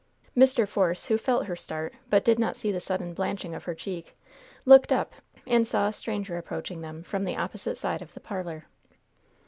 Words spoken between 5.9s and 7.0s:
stranger approaching